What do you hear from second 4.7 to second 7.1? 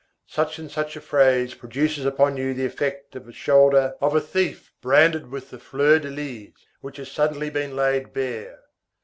branded with the fleur de lys, which